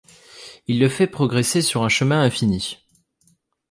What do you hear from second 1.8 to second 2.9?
un chemin infini.